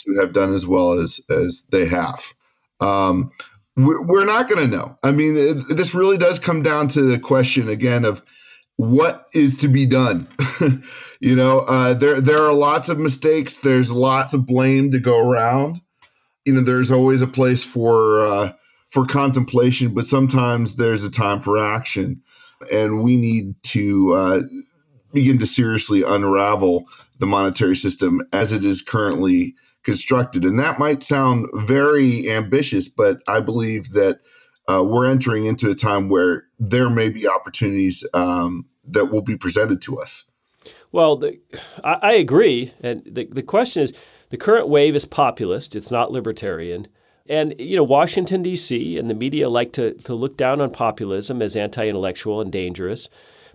to 0.00 0.20
have 0.20 0.32
done 0.32 0.54
as 0.54 0.66
well 0.66 0.92
as 0.92 1.20
as 1.30 1.64
they 1.70 1.86
have. 1.86 2.22
Um, 2.80 3.30
we're, 3.76 4.24
not 4.24 4.48
going 4.48 4.70
to 4.70 4.76
know. 4.76 4.98
I 5.02 5.12
mean, 5.12 5.36
it, 5.36 5.76
this 5.76 5.94
really 5.94 6.18
does 6.18 6.38
come 6.38 6.62
down 6.62 6.88
to 6.88 7.02
the 7.02 7.18
question 7.18 7.68
again 7.68 8.04
of 8.04 8.20
what 8.76 9.26
is 9.32 9.56
to 9.58 9.68
be 9.68 9.86
done. 9.86 10.26
you 11.20 11.36
know, 11.36 11.60
uh, 11.60 11.94
there 11.94 12.20
there 12.20 12.42
are 12.42 12.52
lots 12.52 12.88
of 12.88 12.98
mistakes. 12.98 13.56
There's 13.56 13.92
lots 13.92 14.34
of 14.34 14.46
blame 14.46 14.90
to 14.92 14.98
go 14.98 15.18
around 15.18 15.80
you 16.50 16.56
know 16.56 16.64
there's 16.64 16.90
always 16.90 17.22
a 17.22 17.28
place 17.28 17.62
for 17.62 18.26
uh, 18.26 18.52
for 18.88 19.06
contemplation, 19.06 19.94
but 19.94 20.08
sometimes 20.08 20.74
there's 20.74 21.04
a 21.04 21.10
time 21.10 21.40
for 21.40 21.56
action, 21.56 22.20
and 22.72 23.04
we 23.04 23.16
need 23.16 23.54
to 23.62 24.12
uh, 24.14 24.40
begin 25.12 25.38
to 25.38 25.46
seriously 25.46 26.02
unravel 26.02 26.86
the 27.20 27.26
monetary 27.26 27.76
system 27.76 28.20
as 28.32 28.52
it 28.52 28.64
is 28.64 28.82
currently 28.82 29.54
constructed. 29.84 30.44
And 30.44 30.58
that 30.58 30.80
might 30.80 31.04
sound 31.04 31.46
very 31.54 32.28
ambitious, 32.28 32.88
but 32.88 33.18
I 33.28 33.38
believe 33.38 33.92
that 33.92 34.18
uh, 34.68 34.82
we're 34.82 35.06
entering 35.06 35.44
into 35.44 35.70
a 35.70 35.74
time 35.76 36.08
where 36.08 36.46
there 36.58 36.90
may 36.90 37.10
be 37.10 37.28
opportunities 37.28 38.04
um, 38.12 38.66
that 38.88 39.12
will 39.12 39.22
be 39.22 39.36
presented 39.36 39.80
to 39.82 40.00
us. 40.00 40.24
Well, 40.90 41.16
the, 41.16 41.38
I, 41.84 41.94
I, 42.02 42.12
agree. 42.14 42.74
And 42.80 43.02
the, 43.06 43.26
the 43.30 43.42
question 43.42 43.84
is 43.84 43.92
the 44.30 44.36
current 44.36 44.68
wave 44.68 44.96
is 44.96 45.04
populist, 45.04 45.76
it's 45.76 45.90
not 45.90 46.10
libertarian. 46.10 46.88
And, 47.28 47.54
you 47.58 47.76
know, 47.76 47.84
Washington, 47.84 48.42
D.C. 48.42 48.98
and 48.98 49.08
the 49.08 49.14
media 49.14 49.48
like 49.48 49.72
to, 49.74 49.94
to 49.94 50.14
look 50.14 50.36
down 50.36 50.60
on 50.60 50.70
populism 50.70 51.40
as 51.42 51.54
anti 51.54 51.86
intellectual 51.86 52.40
and 52.40 52.50
dangerous. 52.50 53.08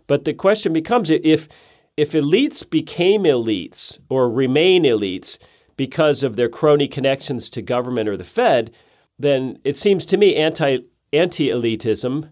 But 0.08 0.24
the 0.24 0.34
question 0.34 0.72
becomes 0.72 1.10
if, 1.10 1.50
if 1.98 2.12
elites 2.12 2.70
became 2.70 3.24
elites 3.24 3.98
or 4.08 4.30
remain 4.30 4.84
elites 4.84 5.38
because 5.78 6.24
of 6.24 6.36
their 6.36 6.50
crony 6.50 6.88
connections 6.88 7.50
to 7.50 7.62
government 7.62 8.08
or 8.08 8.16
the 8.16 8.24
Fed, 8.24 8.72
then 9.18 9.60
it 9.64 9.78
seems 9.78 10.06
to 10.06 10.18
me 10.18 10.36
anti 10.36 10.80
anti 11.12 11.48
elitism 11.50 12.30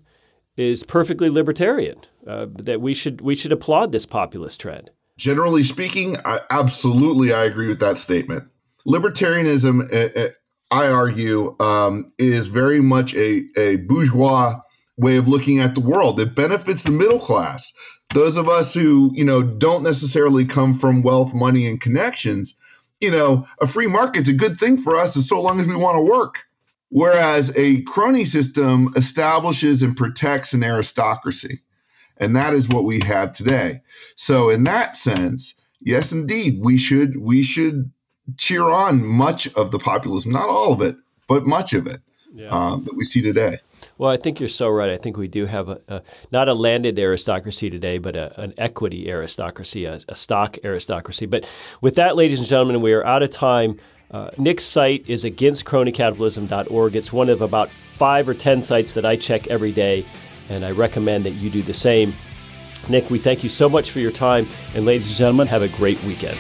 is 0.56 0.84
perfectly 0.84 1.30
libertarian. 1.30 2.00
Uh, 2.26 2.46
that 2.50 2.80
we 2.80 2.94
should 2.94 3.22
we 3.22 3.36
should 3.36 3.52
applaud 3.52 3.92
this 3.92 4.06
populist 4.06 4.60
trend. 4.60 4.92
Generally 5.24 5.63
speaking, 5.63 6.18
I, 6.25 6.42
absolutely, 6.50 7.32
I 7.32 7.46
agree 7.46 7.70
with 7.70 7.80
that 7.80 7.98
statement. 7.98 8.44
Libertarianism, 8.86 9.89
uh, 9.89 10.20
uh, 10.20 10.30
I 10.70 10.88
argue, 10.88 11.56
um, 11.62 12.12
is 12.18 12.50
very 12.50 12.82
much 12.82 13.13
a, 13.15 13.46
a 13.56 13.77
bourgeois 13.77 14.60
way 14.98 15.15
of 15.15 15.30
looking 15.30 15.62
at 15.62 15.75
the 15.75 15.80
world. 15.80 16.20
It 16.20 16.36
benefits 16.36 16.84
the 16.84 16.92
middle 16.92 17.22
class. 17.22 17.72
Those 18.13 18.36
of 18.36 18.50
us 18.50 18.74
who, 18.74 19.12
you 19.13 19.24
know, 19.24 19.42
don't 19.42 19.82
necessarily 19.82 20.44
come 20.44 20.77
from 20.77 21.03
wealth, 21.03 21.34
money, 21.34 21.68
and 21.68 21.80
connections, 21.80 22.53
you 23.00 23.10
know, 23.10 23.48
a 23.62 23.65
free 23.65 23.88
market's 23.88 24.27
a 24.27 24.34
good 24.34 24.60
thing 24.60 24.77
for 24.77 24.94
us 24.94 25.15
as 25.15 25.30
so 25.30 25.39
long 25.39 25.58
as 25.62 25.68
we 25.68 25.77
want 25.77 25.96
to 25.96 26.01
work. 26.01 26.44
Whereas 26.89 27.50
a 27.56 27.82
crony 27.84 28.25
system 28.25 28.92
establishes 28.98 29.84
and 29.84 29.96
protects 29.96 30.51
an 30.51 30.65
aristocracy. 30.65 31.62
And 32.24 32.36
that 32.36 32.53
is 32.53 32.68
what 32.70 32.86
we 32.86 33.01
have 33.01 33.34
today. 33.34 33.82
So 34.15 34.50
in 34.50 34.63
that 34.63 34.96
sense, 34.96 35.53
yes, 35.82 36.12
indeed, 36.12 36.60
we 36.62 36.77
should 36.77 37.18
we 37.18 37.44
should 37.44 37.92
cheer 38.38 38.63
on 38.63 39.06
much 39.06 39.48
of 39.56 39.72
the 39.72 39.80
populism, 39.80 40.32
not 40.32 40.50
all 40.50 40.72
of 40.72 40.82
it, 40.82 40.96
but 41.27 41.46
much 41.46 41.74
of 41.74 41.88
it 41.88 42.01
yeah. 42.34 42.50
um, 42.50 42.84
that 42.86 42.96
we 42.96 43.03
see 43.03 43.22
today. 43.22 43.60
Well, 43.98 44.10
I 44.10 44.18
think 44.18 44.39
you're 44.39 44.50
so 44.50 44.70
right. 44.70 44.89
I 44.89 44.98
think 44.98 45.18
we 45.18 45.27
do 45.27 45.46
have 45.46 45.70
a, 45.70 45.82
a 45.88 46.01
not 46.32 46.48
a 46.48 46.53
landed 46.53 46.98
aristocracy 46.98 47.70
today, 47.70 47.98
but 47.98 48.15
a, 48.15 48.39
an 48.39 48.53
equity 48.58 49.10
aristocracy, 49.10 49.86
a, 49.86 50.00
a, 50.08 50.15
stock 50.15 50.58
aristocracy. 50.63 51.25
But 51.25 51.46
with 51.82 51.96
that, 51.96 52.15
ladies 52.15 52.39
and 52.39 52.48
gentlemen, 52.48 52.82
we 52.82 52.94
are 52.94 53.06
out 53.06 53.24
of 53.24 53.30
time. 53.30 53.80
Uh, 54.12 54.30
Nick's 54.38 54.63
site 54.63 55.10
is 55.10 55.24
against 55.24 55.65
againstcronycapitalism.org. 55.65 56.96
It's 56.96 57.12
one 57.12 57.30
of 57.30 57.42
about 57.42 57.72
five 57.72 58.30
or 58.30 58.34
ten 58.34 58.62
sites 58.63 58.94
that 58.94 59.06
I 59.06 59.15
check 59.15 59.48
every 59.48 59.72
day, 59.72 60.06
and 60.50 60.66
I 60.66 60.72
recommend 60.72 61.26
that 61.26 61.32
you 61.32 61.50
do 61.50 61.62
the 61.62 61.74
same. 61.74 62.14
Nick, 62.90 63.10
we 63.10 63.20
thank 63.20 63.44
you 63.44 63.50
so 63.50 63.70
much 63.70 63.92
for 63.92 64.00
your 64.00 64.12
time, 64.12 64.48
and 64.76 64.86
ladies 64.86 65.08
and 65.08 65.16
gentlemen, 65.16 65.48
have 65.48 65.62
a 65.62 65.70
great 65.70 66.02
weekend. 66.04 66.38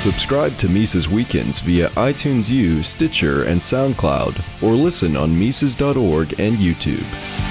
Subscribe 0.00 0.56
to 0.58 0.68
Mises 0.68 1.08
Weekends 1.08 1.58
via 1.58 1.88
iTunes 1.90 2.48
U, 2.48 2.82
Stitcher, 2.82 3.44
and 3.44 3.60
SoundCloud, 3.60 4.62
or 4.62 4.72
listen 4.72 5.16
on 5.16 5.36
Mises.org 5.36 6.38
and 6.38 6.56
YouTube. 6.58 7.45